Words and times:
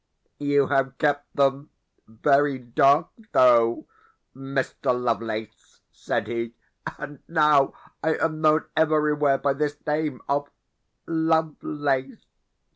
"You 0.39 0.65
have 0.65 0.97
kept 0.97 1.35
them 1.35 1.69
very 2.07 2.57
dark 2.57 3.09
though, 3.33 3.85
Mr. 4.35 4.99
Lovelace!" 4.99 5.81
said 5.91 6.25
he 6.25 6.55
and 6.97 7.19
now 7.27 7.75
I 8.01 8.15
am 8.15 8.41
known 8.41 8.65
everywhere 8.75 9.37
by 9.37 9.53
this 9.53 9.77
name 9.85 10.19
of 10.27 10.49
"Lovelace." 11.05 12.25